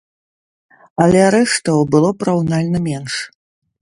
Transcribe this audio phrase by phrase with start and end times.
[1.03, 3.13] Але арыштаў было параўнальна менш.